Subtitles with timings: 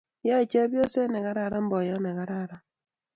[0.27, 2.63] Yoe chepyoset negararan boyot negararan